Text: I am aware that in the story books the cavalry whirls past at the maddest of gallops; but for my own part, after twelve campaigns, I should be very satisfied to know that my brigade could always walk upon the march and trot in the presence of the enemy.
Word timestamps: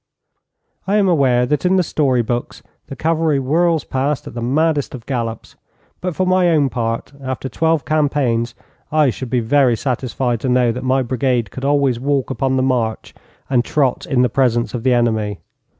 I 0.87 0.95
am 0.95 1.07
aware 1.07 1.45
that 1.45 1.63
in 1.63 1.75
the 1.75 1.83
story 1.83 2.23
books 2.23 2.63
the 2.87 2.95
cavalry 2.95 3.37
whirls 3.37 3.83
past 3.83 4.25
at 4.25 4.33
the 4.33 4.41
maddest 4.41 4.95
of 4.95 5.05
gallops; 5.05 5.55
but 5.99 6.15
for 6.15 6.25
my 6.25 6.49
own 6.49 6.69
part, 6.69 7.13
after 7.23 7.47
twelve 7.47 7.85
campaigns, 7.85 8.55
I 8.91 9.11
should 9.11 9.29
be 9.29 9.41
very 9.41 9.77
satisfied 9.77 10.39
to 10.39 10.49
know 10.49 10.71
that 10.71 10.83
my 10.83 11.03
brigade 11.03 11.51
could 11.51 11.65
always 11.65 11.99
walk 11.99 12.31
upon 12.31 12.57
the 12.57 12.63
march 12.63 13.13
and 13.47 13.63
trot 13.63 14.07
in 14.09 14.23
the 14.23 14.27
presence 14.27 14.73
of 14.73 14.81
the 14.81 14.91
enemy. 14.95 15.39